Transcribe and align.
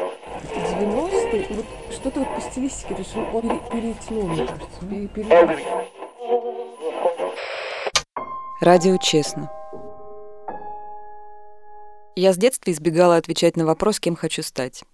90-е, 0.00 1.46
вот 1.50 1.66
что-то 1.92 2.20
вот 2.20 2.34
по 2.34 2.40
стилистике 2.40 2.94
решил, 2.94 3.20
он 3.32 3.42
пере- 3.42 3.94
перетянул, 3.94 4.28
мне 4.28 4.46
кажется. 4.46 4.86
пере- 4.88 5.08
пере- 5.08 5.86
Радио 8.60 8.96
«Честно». 8.98 9.50
Я 12.16 12.32
с 12.32 12.36
детства 12.36 12.70
избегала 12.70 13.16
отвечать 13.16 13.56
на 13.56 13.64
вопрос, 13.64 14.00
кем 14.00 14.16
хочу 14.16 14.42
стать. 14.42 14.84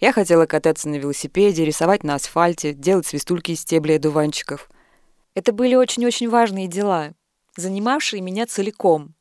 Я 0.00 0.12
хотела 0.12 0.46
кататься 0.46 0.88
на 0.88 0.96
велосипеде, 0.96 1.64
рисовать 1.64 2.02
на 2.02 2.14
асфальте, 2.16 2.72
делать 2.72 3.06
свистульки 3.06 3.52
из 3.52 3.60
стеблей 3.60 3.96
одуванчиков. 3.96 4.68
Это 5.34 5.52
были 5.52 5.74
очень-очень 5.74 6.28
важные 6.28 6.66
дела, 6.66 7.12
занимавшие 7.56 8.20
меня 8.22 8.46
целиком. 8.46 9.14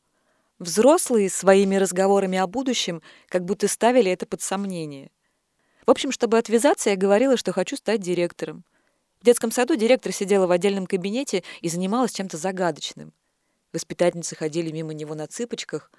Взрослые 0.60 1.30
своими 1.30 1.76
разговорами 1.76 2.38
о 2.38 2.48
будущем 2.48 3.02
как 3.28 3.46
будто 3.46 3.68
ставили 3.68 4.10
это 4.12 4.26
под 4.26 4.42
сомнение. 4.42 5.12
В 5.86 5.92
общем, 5.92 6.12
чтобы 6.12 6.38
отвязаться, 6.38 6.90
я 6.90 6.96
говорила, 6.96 7.38
что 7.38 7.54
хочу 7.54 7.76
стать 7.76 8.02
директором. 8.02 8.64
В 9.22 9.26
детском 9.26 9.52
саду 9.52 9.76
директор 9.76 10.12
сидела 10.12 10.48
в 10.48 10.52
отдельном 10.52 10.88
кабинете 10.88 11.44
и 11.62 11.70
занималась 11.70 12.12
чем-то 12.12 12.38
загадочным. 12.38 13.14
Воспитательницы 13.74 14.36
ходили 14.36 14.72
мимо 14.72 14.94
него 14.94 15.16
на 15.16 15.28
цыпочках. 15.28 15.92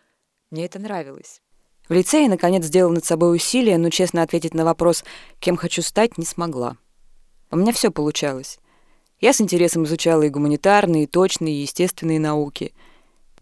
Мне 0.51 0.65
это 0.65 0.79
нравилось. 0.79 1.41
В 1.89 1.93
лицее, 1.93 2.29
наконец, 2.29 2.65
сделала 2.65 2.95
над 2.95 3.05
собой 3.05 3.37
усилие, 3.37 3.79
но 3.79 3.91
честно 3.91 4.23
ответить 4.23 4.55
на 4.55 4.65
вопрос, 4.65 5.05
кем 5.39 5.57
хочу 5.57 5.83
стать, 5.83 6.19
не 6.19 6.25
смогла. 6.25 6.77
У 7.51 7.57
меня 7.57 7.73
все 7.73 7.91
получалось. 7.93 8.59
Я 9.21 9.33
с 9.33 9.41
интересом 9.41 9.85
изучала 9.85 10.23
и 10.23 10.29
гуманитарные, 10.29 11.05
и 11.05 11.07
точные, 11.07 11.55
и 11.55 11.63
естественные 11.63 12.19
науки. 12.19 12.75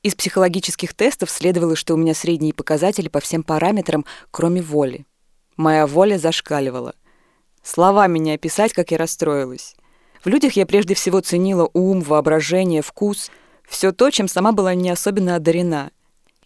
Из 0.03 0.15
психологических 0.15 0.93
тестов 0.93 1.31
следовало, 1.31 1.75
что 1.75 1.95
у 1.95 1.97
меня 1.97 2.13
средние 2.13 2.53
показатели 2.53 3.09
по 3.09 3.21
всем 3.21 3.43
параметрам, 3.43 4.05
кроме 4.31 4.61
воли. 4.61 5.07
Моя 5.57 5.87
воля 5.87 6.19
зашкаливала. 6.19 6.95
Словами 7.63 8.19
не 8.19 8.35
описать, 8.35 8.73
как 8.73 8.91
я 8.91 8.99
расстроилась. 8.99 9.77
В 10.25 10.29
людях 10.29 10.55
я 10.55 10.67
прежде 10.67 10.95
всего 10.95 11.21
ценила 11.21 11.71
ум, 11.75 12.01
воображение, 12.01 12.83
вкус, 12.83 13.31
все 13.69 13.93
то, 13.93 14.11
чем 14.11 14.27
сама 14.27 14.53
была 14.53 14.75
не 14.75 14.91
особенно 14.91 15.37
одарена. 15.37 15.91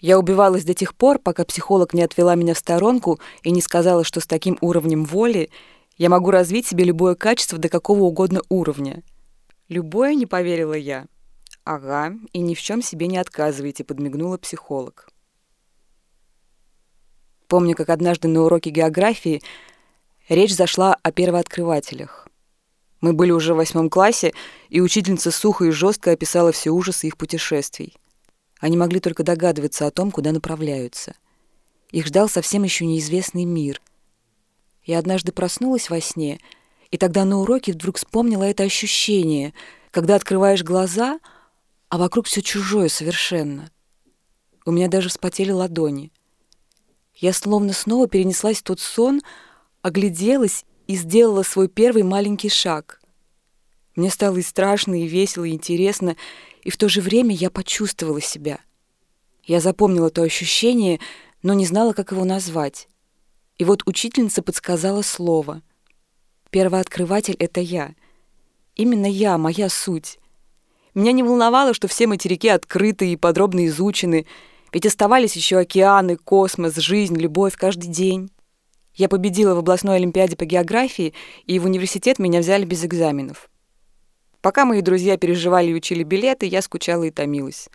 Я 0.00 0.18
убивалась 0.18 0.64
до 0.64 0.74
тех 0.74 0.94
пор, 0.94 1.18
пока 1.18 1.44
психолог 1.44 1.94
не 1.94 2.02
отвела 2.02 2.34
меня 2.34 2.54
в 2.54 2.58
сторонку 2.58 3.18
и 3.42 3.50
не 3.50 3.60
сказала, 3.60 4.04
что 4.04 4.20
с 4.20 4.26
таким 4.26 4.58
уровнем 4.60 5.04
воли 5.04 5.50
я 5.96 6.08
могу 6.08 6.30
развить 6.30 6.66
себе 6.66 6.84
любое 6.84 7.14
качество 7.14 7.58
до 7.58 7.68
какого 7.68 8.02
угодно 8.02 8.42
уровня. 8.48 9.02
Любое, 9.68 10.14
не 10.14 10.26
поверила 10.26 10.74
я. 10.74 11.06
Ага, 11.64 12.14
и 12.32 12.38
ни 12.38 12.54
в 12.54 12.60
чем 12.60 12.82
себе 12.82 13.08
не 13.08 13.18
отказывайте, 13.18 13.84
подмигнула 13.84 14.38
психолог. 14.38 15.08
Помню, 17.48 17.74
как 17.74 17.88
однажды 17.88 18.28
на 18.28 18.42
уроке 18.42 18.68
географии 18.68 19.42
речь 20.28 20.54
зашла 20.54 20.96
о 21.02 21.10
первооткрывателях. 21.10 22.28
Мы 23.00 23.14
были 23.14 23.30
уже 23.30 23.54
в 23.54 23.56
восьмом 23.56 23.88
классе, 23.88 24.34
и 24.68 24.82
учительница 24.82 25.30
сухо 25.30 25.64
и 25.64 25.70
жестко 25.70 26.10
описала 26.10 26.52
все 26.52 26.70
ужасы 26.70 27.06
их 27.06 27.16
путешествий. 27.16 27.96
Они 28.60 28.76
могли 28.76 29.00
только 29.00 29.22
догадываться 29.22 29.86
о 29.86 29.90
том, 29.90 30.10
куда 30.10 30.32
направляются. 30.32 31.14
Их 31.90 32.06
ждал 32.06 32.28
совсем 32.28 32.64
еще 32.64 32.84
неизвестный 32.84 33.44
мир. 33.44 33.80
Я 34.84 34.98
однажды 34.98 35.32
проснулась 35.32 35.88
во 35.88 36.00
сне, 36.02 36.40
и 36.90 36.98
тогда 36.98 37.24
на 37.24 37.38
уроке 37.38 37.72
вдруг 37.72 37.96
вспомнила 37.96 38.44
это 38.44 38.64
ощущение, 38.64 39.54
когда 39.90 40.16
открываешь 40.16 40.64
глаза, 40.64 41.18
а 41.88 41.96
вокруг 41.96 42.26
все 42.26 42.42
чужое 42.42 42.88
совершенно. 42.88 43.70
У 44.66 44.70
меня 44.70 44.88
даже 44.88 45.08
вспотели 45.08 45.50
ладони. 45.50 46.12
Я 47.18 47.32
словно 47.32 47.72
снова 47.72 48.08
перенеслась 48.08 48.58
в 48.58 48.62
тот 48.62 48.78
сон, 48.80 49.22
огляделась 49.82 50.64
и 50.86 50.94
сделала 50.94 51.42
свой 51.42 51.68
первый 51.68 52.04
маленький 52.04 52.48
шаг. 52.48 53.00
Мне 53.96 54.10
стало 54.10 54.36
и 54.36 54.42
страшно, 54.42 55.02
и 55.02 55.08
весело, 55.08 55.44
и 55.44 55.52
интересно, 55.52 56.16
и 56.62 56.70
в 56.70 56.76
то 56.76 56.88
же 56.88 57.00
время 57.00 57.34
я 57.34 57.50
почувствовала 57.50 58.20
себя. 58.20 58.60
Я 59.42 59.60
запомнила 59.60 60.10
то 60.10 60.22
ощущение, 60.22 61.00
но 61.42 61.54
не 61.54 61.66
знала, 61.66 61.92
как 61.92 62.12
его 62.12 62.24
назвать. 62.24 62.88
И 63.56 63.64
вот 63.64 63.82
учительница 63.86 64.40
подсказала 64.40 65.02
слово. 65.02 65.62
Первооткрыватель— 66.50 67.34
это 67.40 67.60
я. 67.60 67.94
Именно 68.76 69.06
я, 69.06 69.36
моя 69.38 69.68
суть. 69.68 70.20
Меня 70.94 71.10
не 71.10 71.24
волновало, 71.24 71.74
что 71.74 71.88
все 71.88 72.06
материки 72.06 72.48
открыты 72.48 73.12
и 73.12 73.16
подробно 73.16 73.66
изучены, 73.66 74.26
ведь 74.72 74.86
оставались 74.86 75.36
еще 75.36 75.58
океаны, 75.58 76.16
космос, 76.16 76.76
жизнь, 76.76 77.16
любовь 77.16 77.56
каждый 77.56 77.88
день. 77.88 78.30
Я 78.94 79.08
победила 79.08 79.54
в 79.54 79.58
областной 79.58 79.96
олимпиаде 79.96 80.36
по 80.36 80.44
географии, 80.44 81.14
и 81.46 81.58
в 81.58 81.64
университет 81.66 82.18
меня 82.18 82.40
взяли 82.40 82.64
без 82.64 82.84
экзаменов. 82.84 83.48
Пока 84.40 84.64
мои 84.64 84.82
друзья 84.82 85.16
переживали 85.16 85.70
и 85.70 85.74
учили 85.74 86.02
билеты, 86.02 86.46
я 86.46 86.62
скучала 86.62 87.04
и 87.04 87.10
томилась. 87.10 87.68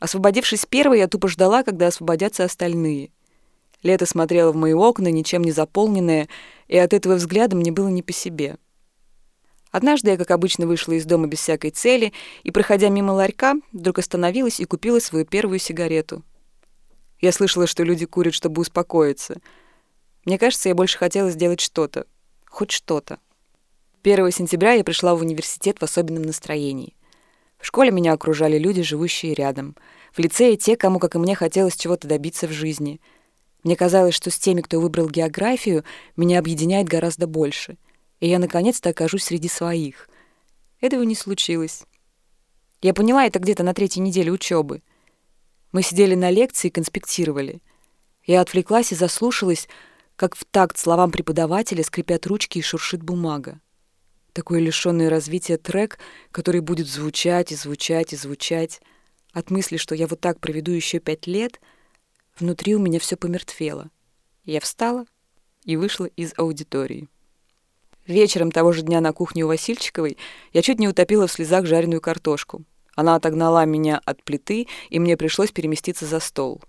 Освободившись 0.00 0.66
первой, 0.66 0.98
я 0.98 1.08
тупо 1.08 1.28
ждала, 1.28 1.62
когда 1.62 1.88
освободятся 1.88 2.44
остальные. 2.44 3.10
Лето 3.82 4.06
смотрело 4.06 4.52
в 4.52 4.56
мои 4.56 4.72
окна, 4.72 5.08
ничем 5.08 5.42
не 5.42 5.52
заполненное, 5.52 6.28
и 6.68 6.76
от 6.76 6.92
этого 6.92 7.14
взгляда 7.14 7.56
мне 7.56 7.72
было 7.72 7.88
не 7.88 8.02
по 8.02 8.12
себе. 8.12 8.56
Однажды 9.70 10.10
я, 10.10 10.16
как 10.16 10.30
обычно, 10.30 10.66
вышла 10.66 10.92
из 10.92 11.06
дома 11.06 11.26
без 11.26 11.40
всякой 11.40 11.70
цели 11.70 12.12
и, 12.42 12.50
проходя 12.50 12.90
мимо 12.90 13.12
ларька, 13.12 13.54
вдруг 13.72 13.98
остановилась 13.98 14.60
и 14.60 14.64
купила 14.64 14.98
свою 14.98 15.24
первую 15.24 15.58
сигарету. 15.58 16.22
Я 17.22 17.30
слышала, 17.30 17.68
что 17.68 17.84
люди 17.84 18.04
курят, 18.04 18.34
чтобы 18.34 18.60
успокоиться. 18.60 19.36
Мне 20.24 20.38
кажется, 20.38 20.68
я 20.68 20.74
больше 20.74 20.98
хотела 20.98 21.30
сделать 21.30 21.60
что-то. 21.60 22.06
Хоть 22.46 22.72
что-то. 22.72 23.20
1 24.02 24.32
сентября 24.32 24.72
я 24.72 24.82
пришла 24.82 25.14
в 25.14 25.20
университет 25.20 25.78
в 25.78 25.84
особенном 25.84 26.24
настроении. 26.24 26.96
В 27.58 27.66
школе 27.66 27.92
меня 27.92 28.12
окружали 28.12 28.58
люди, 28.58 28.82
живущие 28.82 29.34
рядом. 29.34 29.76
В 30.12 30.18
лицее 30.18 30.56
те, 30.56 30.76
кому, 30.76 30.98
как 30.98 31.14
и 31.14 31.18
мне, 31.18 31.36
хотелось 31.36 31.76
чего-то 31.76 32.08
добиться 32.08 32.48
в 32.48 32.50
жизни. 32.50 33.00
Мне 33.62 33.76
казалось, 33.76 34.16
что 34.16 34.32
с 34.32 34.38
теми, 34.38 34.60
кто 34.60 34.80
выбрал 34.80 35.08
географию, 35.08 35.84
меня 36.16 36.40
объединяет 36.40 36.88
гораздо 36.88 37.28
больше. 37.28 37.78
И 38.18 38.28
я 38.28 38.40
наконец-то 38.40 38.90
окажусь 38.90 39.22
среди 39.22 39.48
своих. 39.48 40.08
Этого 40.80 41.04
не 41.04 41.14
случилось. 41.14 41.84
Я 42.80 42.92
поняла 42.92 43.26
это 43.26 43.38
где-то 43.38 43.62
на 43.62 43.74
третьей 43.74 44.02
неделе 44.02 44.32
учебы. 44.32 44.82
Мы 45.72 45.82
сидели 45.82 46.14
на 46.14 46.30
лекции 46.30 46.68
и 46.68 46.70
конспектировали. 46.70 47.62
Я 48.24 48.42
отвлеклась 48.42 48.92
и 48.92 48.94
заслушалась, 48.94 49.68
как 50.16 50.36
в 50.36 50.44
такт 50.44 50.78
словам 50.78 51.10
преподавателя 51.10 51.82
скрипят 51.82 52.26
ручки 52.26 52.58
и 52.58 52.62
шуршит 52.62 53.02
бумага. 53.02 53.58
Такой 54.34 54.60
лишенный 54.60 55.08
развития 55.08 55.56
трек, 55.56 55.98
который 56.30 56.60
будет 56.60 56.86
звучать 56.86 57.52
и 57.52 57.56
звучать 57.56 58.12
и 58.12 58.16
звучать. 58.16 58.80
От 59.32 59.50
мысли, 59.50 59.78
что 59.78 59.94
я 59.94 60.06
вот 60.06 60.20
так 60.20 60.40
проведу 60.40 60.72
еще 60.72 61.00
пять 61.00 61.26
лет, 61.26 61.60
внутри 62.38 62.74
у 62.74 62.78
меня 62.78 62.98
все 63.00 63.16
помертвело. 63.16 63.90
Я 64.44 64.60
встала 64.60 65.06
и 65.64 65.76
вышла 65.76 66.04
из 66.04 66.34
аудитории. 66.36 67.08
Вечером 68.06 68.50
того 68.50 68.72
же 68.72 68.82
дня 68.82 69.00
на 69.00 69.12
кухне 69.12 69.44
у 69.44 69.48
Васильчиковой 69.48 70.18
я 70.52 70.60
чуть 70.60 70.78
не 70.78 70.88
утопила 70.88 71.26
в 71.26 71.32
слезах 71.32 71.66
жареную 71.66 72.00
картошку. 72.00 72.64
Она 72.94 73.14
отогнала 73.14 73.64
меня 73.64 74.00
от 74.04 74.22
плиты, 74.22 74.68
и 74.90 74.98
мне 74.98 75.16
пришлось 75.16 75.50
переместиться 75.50 76.06
за 76.06 76.20
стол. 76.20 76.60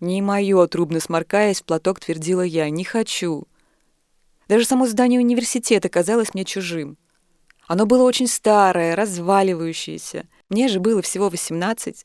«Не 0.00 0.22
мое»,— 0.22 0.66
трубно 0.68 1.00
сморкаясь, 1.00 1.60
в 1.60 1.64
платок 1.64 2.00
твердила 2.00 2.42
я,— 2.42 2.68
«не 2.70 2.84
хочу». 2.84 3.46
Даже 4.48 4.64
само 4.64 4.86
здание 4.86 5.20
университета 5.20 5.88
казалось 5.88 6.34
мне 6.34 6.44
чужим. 6.44 6.96
Оно 7.68 7.86
было 7.86 8.02
очень 8.02 8.26
старое, 8.26 8.96
разваливающееся. 8.96 10.26
Мне 10.48 10.66
же 10.66 10.80
было 10.80 11.02
всего 11.02 11.28
18. 11.28 12.04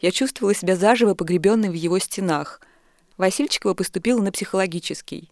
Я 0.00 0.10
чувствовала 0.10 0.54
себя 0.54 0.76
заживо 0.76 1.14
погребенной 1.14 1.70
в 1.70 1.74
его 1.74 1.98
стенах. 1.98 2.60
Васильчикова 3.16 3.72
поступила 3.72 4.20
на 4.20 4.32
психологический. 4.32 5.30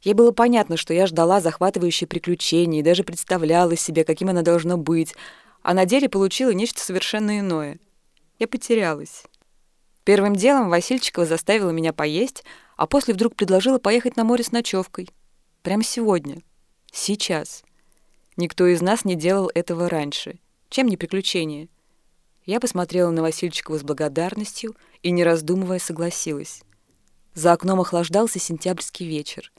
Ей 0.00 0.14
было 0.14 0.32
понятно, 0.32 0.76
что 0.76 0.94
я 0.94 1.06
ждала 1.06 1.40
захватывающие 1.40 2.08
приключения 2.08 2.80
и 2.80 2.82
даже 2.82 3.04
представляла 3.04 3.76
себе, 3.76 4.04
каким 4.04 4.30
оно 4.30 4.42
должно 4.42 4.78
быть, 4.78 5.14
а 5.62 5.74
на 5.74 5.86
деле 5.86 6.08
получила 6.08 6.50
нечто 6.50 6.80
совершенно 6.80 7.38
иное. 7.38 7.78
Я 8.38 8.48
потерялась. 8.48 9.24
Первым 10.04 10.34
делом 10.34 10.68
Васильчикова 10.68 11.26
заставила 11.26 11.70
меня 11.70 11.92
поесть, 11.92 12.44
а 12.76 12.86
после 12.86 13.14
вдруг 13.14 13.36
предложила 13.36 13.78
поехать 13.78 14.16
на 14.16 14.24
море 14.24 14.42
с 14.42 14.50
ночевкой. 14.50 15.08
Прямо 15.62 15.84
сегодня. 15.84 16.42
Сейчас. 16.90 17.62
Никто 18.36 18.66
из 18.66 18.80
нас 18.80 19.04
не 19.04 19.14
делал 19.14 19.50
этого 19.54 19.88
раньше. 19.88 20.38
Чем 20.68 20.88
не 20.88 20.96
приключение? 20.96 21.68
Я 22.44 22.58
посмотрела 22.58 23.10
на 23.10 23.22
Васильчикова 23.22 23.78
с 23.78 23.82
благодарностью 23.82 24.74
и, 25.02 25.10
не 25.12 25.22
раздумывая, 25.22 25.78
согласилась. 25.78 26.62
За 27.34 27.52
окном 27.52 27.80
охлаждался 27.80 28.40
сентябрьский 28.40 29.06
вечер. 29.06 29.52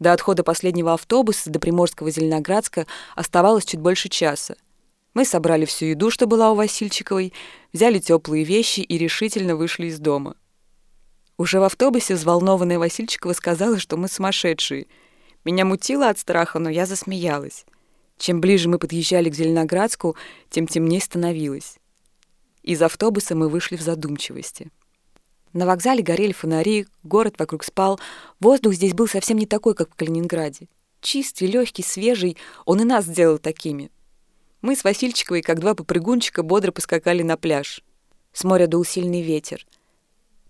До 0.00 0.12
отхода 0.12 0.42
последнего 0.42 0.94
автобуса 0.94 1.50
до 1.50 1.60
Приморского 1.60 2.10
Зеленоградска 2.10 2.86
оставалось 3.14 3.64
чуть 3.64 3.80
больше 3.80 4.08
часа. 4.08 4.56
Мы 5.18 5.24
собрали 5.24 5.64
всю 5.64 5.86
еду, 5.86 6.12
что 6.12 6.28
была 6.28 6.52
у 6.52 6.54
Васильчиковой, 6.54 7.32
взяли 7.72 7.98
теплые 7.98 8.44
вещи 8.44 8.78
и 8.78 8.96
решительно 8.96 9.56
вышли 9.56 9.86
из 9.86 9.98
дома. 9.98 10.36
Уже 11.36 11.58
в 11.58 11.64
автобусе 11.64 12.14
взволнованная 12.14 12.78
Васильчикова 12.78 13.32
сказала, 13.32 13.80
что 13.80 13.96
мы 13.96 14.06
сумасшедшие. 14.06 14.86
Меня 15.44 15.64
мутило 15.64 16.08
от 16.08 16.20
страха, 16.20 16.60
но 16.60 16.70
я 16.70 16.86
засмеялась. 16.86 17.66
Чем 18.16 18.40
ближе 18.40 18.68
мы 18.68 18.78
подъезжали 18.78 19.28
к 19.28 19.34
Зеленоградску, 19.34 20.14
тем 20.50 20.68
темнее 20.68 21.00
становилось. 21.00 21.78
Из 22.62 22.80
автобуса 22.80 23.34
мы 23.34 23.48
вышли 23.48 23.74
в 23.74 23.82
задумчивости. 23.82 24.70
На 25.52 25.66
вокзале 25.66 26.04
горели 26.04 26.30
фонари, 26.30 26.86
город 27.02 27.34
вокруг 27.40 27.64
спал. 27.64 27.98
Воздух 28.38 28.74
здесь 28.74 28.94
был 28.94 29.08
совсем 29.08 29.36
не 29.36 29.46
такой, 29.46 29.74
как 29.74 29.90
в 29.90 29.96
Калининграде. 29.96 30.68
Чистый, 31.00 31.48
легкий, 31.48 31.82
свежий, 31.82 32.36
он 32.66 32.82
и 32.82 32.84
нас 32.84 33.06
сделал 33.06 33.38
такими. 33.38 33.90
Мы 34.60 34.74
с 34.74 34.82
Васильчиковой, 34.82 35.42
как 35.42 35.60
два 35.60 35.74
попрыгунчика, 35.74 36.42
бодро 36.42 36.72
поскакали 36.72 37.22
на 37.22 37.36
пляж. 37.36 37.82
С 38.32 38.42
моря 38.42 38.66
дул 38.66 38.84
сильный 38.84 39.22
ветер. 39.22 39.64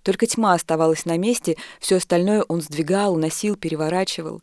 Только 0.03 0.27
тьма 0.27 0.55
оставалась 0.55 1.05
на 1.05 1.19
месте, 1.19 1.59
все 1.79 1.97
остальное 1.97 2.43
он 2.45 2.63
сдвигал, 2.63 3.15
уносил, 3.15 3.57
переворачивал. 3.57 4.41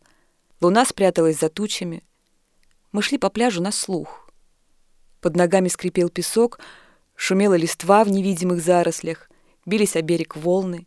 Луна 0.60 0.84
спряталась 0.84 1.40
за 1.40 1.48
тучами. 1.48 2.04
Мы 2.92 3.02
шли 3.02 3.18
по 3.18 3.28
пляжу 3.28 3.60
на 3.60 3.72
слух. 3.72 4.30
Под 5.20 5.34
ногами 5.34 5.66
скрипел 5.66 6.10
песок, 6.10 6.60
шумела 7.16 7.54
листва 7.54 8.04
в 8.04 8.08
невидимых 8.08 8.62
зарослях, 8.62 9.28
бились 9.64 9.96
о 9.96 10.02
берег 10.02 10.36
волны. 10.36 10.86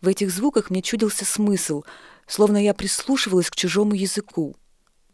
В 0.00 0.08
этих 0.08 0.32
звуках 0.32 0.70
мне 0.70 0.82
чудился 0.82 1.24
смысл, 1.24 1.84
словно 2.26 2.56
я 2.56 2.74
прислушивалась 2.74 3.50
к 3.50 3.54
чужому 3.54 3.94
языку. 3.94 4.56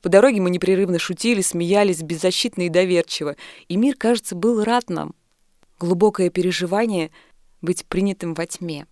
По 0.03 0.09
дороге 0.09 0.41
мы 0.41 0.51
непрерывно 0.51 0.99
шутили, 0.99 1.41
смеялись, 1.41 2.03
беззащитно 2.03 2.63
и 2.63 2.69
доверчиво, 2.69 3.37
и 3.69 3.77
мир, 3.77 3.97
кажется, 3.97 4.37
был 4.37 4.63
рад 4.63 4.91
нам. 4.91 5.15
Глубокое 5.79 6.31
переживание— 6.31 7.11
быть 7.63 7.85
принятым 7.87 8.35
во 8.35 8.47
тьме. 8.47 8.87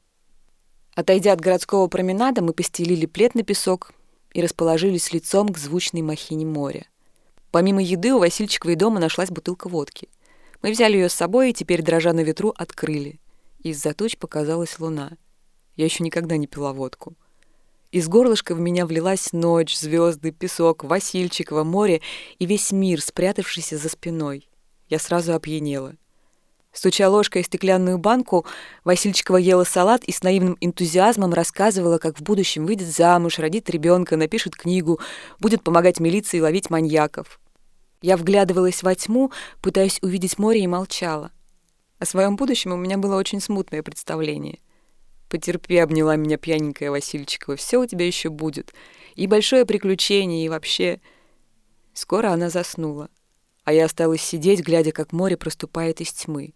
Отойдя 0.94 1.32
от 1.32 1.40
городского 1.40 1.86
променада, 1.88 2.42
мы 2.42 2.52
постелили 2.52 3.06
плед 3.06 3.34
на 3.34 3.42
песок 3.42 3.92
и 4.32 4.42
расположились 4.42 5.12
лицом 5.12 5.50
к 5.50 5.58
звучной 5.58 6.02
махине 6.02 6.46
моря. 6.46 6.86
Помимо 7.50 7.82
еды 7.82 8.12
у 8.12 8.18
Васильчиковой 8.18 8.74
дома 8.74 8.98
нашлась 8.98 9.30
бутылка 9.30 9.68
водки. 9.68 10.08
Мы 10.62 10.72
взяли 10.72 10.96
ее 10.96 11.08
с 11.08 11.14
собой 11.14 11.50
и 11.50 11.52
теперь, 11.52 11.82
дрожа 11.82 12.12
на 12.12 12.20
ветру, 12.20 12.52
открыли. 12.56 13.20
Из-за 13.60 13.94
туч 13.94 14.16
показалась 14.16 14.78
луна. 14.78 15.12
Я 15.76 15.84
еще 15.84 16.02
никогда 16.02 16.36
не 16.36 16.46
пила 16.46 16.72
водку. 16.72 17.14
Из 17.96 18.08
горлышка 18.08 18.54
в 18.54 18.60
меня 18.60 18.84
влилась 18.84 19.32
ночь, 19.32 19.75
звезды, 19.75 20.31
песок, 20.31 20.84
Васильчикова, 20.84 21.64
море 21.64 22.02
и 22.38 22.44
весь 22.44 22.70
мир, 22.70 23.00
спрятавшийся 23.00 23.78
за 23.78 23.88
спиной. 23.88 24.50
Я 24.90 24.98
сразу 24.98 25.32
опьянела— 25.32 25.94
Стуча 26.72 27.08
ложкой 27.08 27.43
в 27.43 27.46
стеклянную 27.46 27.96
банку, 27.96 28.44
Васильчикова 28.84 29.38
ела 29.38 29.64
салат 29.64 30.04
и 30.04 30.12
с 30.12 30.22
наивным 30.22 30.58
энтузиазмом 30.60 31.32
рассказывала, 31.32 31.96
как 31.96 32.19
в 32.19 32.22
будущем 32.22 32.66
выйдет 32.66 32.88
замуж, 32.88 33.38
родит 33.38 33.70
ребенка, 33.70 34.19
напишет 34.19 34.56
книгу, 34.56 35.00
будет 35.40 35.62
помогать 35.64 35.99
милиции 35.99 36.38
ловить 36.38 36.69
маньяков. 36.69 37.40
Я 38.02 38.19
вглядывалась 38.19 38.82
во 38.82 38.94
тьму, 38.94 39.32
пытаясь 39.62 40.00
увидеть 40.02 40.38
море, 40.38 40.60
и 40.60 40.66
молчала. 40.66 41.31
О 41.99 42.04
своем 42.04 42.37
будущем 42.37 42.72
у 42.72 42.76
меня 42.76 42.99
было 42.99 43.16
очень 43.16 43.40
смутное 43.40 43.82
представление. 43.82 44.58
«Потерпи»,— 45.28 45.76
обняла 45.78 46.17
меня 46.17 46.37
пьяненькая 46.37 46.90
Васильчикова, 46.90 47.56
«все 47.56 47.81
у 47.81 47.87
тебя 47.87 48.06
еще 48.06 48.28
будет. 48.28 48.73
И 49.14 49.26
большое 49.26 49.64
приключение, 49.64 50.44
и 50.44 50.49
вообще...» 50.49 51.00
Скоро 51.93 52.31
она 52.31 52.50
заснула, 52.50 53.08
а 53.64 53.73
я 53.73 53.87
осталась 53.87 54.20
сидеть, 54.20 54.61
глядя, 54.61 54.93
как 54.93 55.12
море 55.12 55.37
проступает 55.37 56.00
из 56.00 56.12
тьмы. 56.12 56.52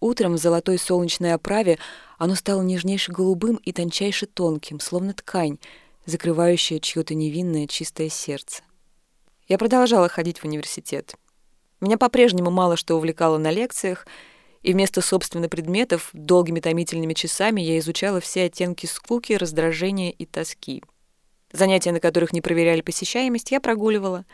Утром 0.00 0.34
в 0.34 0.38
золотой 0.38 0.78
солнечной 0.78 1.32
оправе 1.32 1.78
оно 2.16 2.36
стало 2.36 2.62
нежнейше 2.62 3.10
голубым 3.10 3.56
и 3.56 3.72
тончайше 3.72 4.26
тонким, 4.26 4.78
словно 4.78 5.12
ткань, 5.12 5.58
закрывающая 6.06 6.78
чье-то 6.78 7.14
невинное 7.14 7.66
чистое 7.66 8.08
сердце. 8.08 8.62
Я 9.48 9.58
продолжала 9.58 10.08
ходить 10.08 10.38
в 10.38 10.44
университет. 10.44 11.16
Меня 11.80 11.98
по-прежнему 11.98 12.50
мало 12.50 12.76
что 12.76 12.96
увлекало 12.96 13.38
на 13.38 13.50
лекциях, 13.50 14.06
и 14.62 14.72
вместо 14.72 15.00
собственных 15.00 15.50
предметов 15.50 16.10
долгими 16.12 16.60
томительными 16.60 17.14
часами 17.14 17.60
я 17.60 17.78
изучала 17.78 18.20
все 18.20 18.44
оттенки 18.44 18.86
скуки, 18.86 19.32
раздражения 19.32 20.10
и 20.10 20.26
тоски. 20.26 20.82
Занятия, 21.52 21.92
на 21.92 22.00
которых 22.00 22.32
не 22.32 22.40
проверяли 22.40 22.80
посещаемость, 22.80 23.50
я 23.50 23.60
прогуливала. 23.60 24.24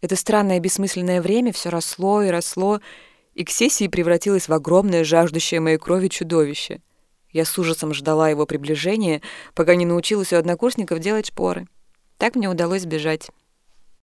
Это 0.00 0.16
странное 0.16 0.60
бессмысленное 0.60 1.20
время 1.20 1.52
все 1.52 1.70
росло 1.70 2.22
и 2.22 2.30
росло, 2.30 2.80
и 3.34 3.44
к 3.44 3.50
сессии 3.50 3.88
превратилась 3.88 4.48
в 4.48 4.52
огромное, 4.52 5.04
жаждущее 5.04 5.60
моей 5.60 5.78
крови 5.78 6.08
чудовище. 6.08 6.80
Я 7.30 7.44
с 7.44 7.58
ужасом 7.58 7.92
ждала 7.92 8.30
его 8.30 8.46
приближения, 8.46 9.20
пока 9.54 9.74
не 9.74 9.84
научилась 9.84 10.32
у 10.32 10.36
однокурсников 10.36 11.00
делать 11.00 11.26
шпоры. 11.26 11.66
Так 12.16 12.36
мне 12.36 12.48
удалось 12.48 12.82
сбежать. 12.82 13.28